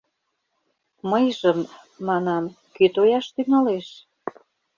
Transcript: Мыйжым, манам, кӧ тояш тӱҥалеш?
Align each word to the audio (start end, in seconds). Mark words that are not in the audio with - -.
Мыйжым, 1.09 1.59
манам, 2.07 2.43
кӧ 2.75 2.85
тояш 2.95 3.25
тӱҥалеш? 3.35 3.87